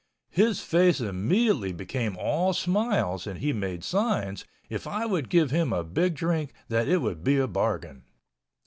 [0.31, 5.71] His face immediately became all smiles and he made signs if I would give him
[5.71, 8.05] a big drink that it would be a bargain.